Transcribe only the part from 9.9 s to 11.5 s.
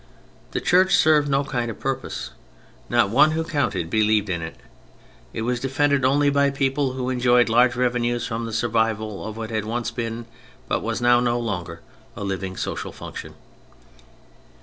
been, but was now no